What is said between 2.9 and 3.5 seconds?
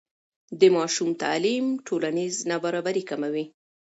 کموي.